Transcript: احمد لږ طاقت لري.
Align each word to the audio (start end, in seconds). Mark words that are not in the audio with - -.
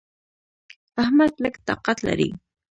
احمد 1.01 1.33
لږ 1.43 1.55
طاقت 1.67 1.97
لري. 2.07 2.29